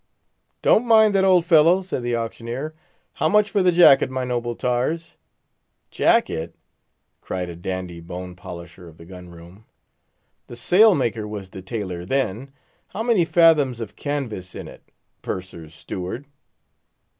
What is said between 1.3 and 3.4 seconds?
fellow," said the auctioneer. "How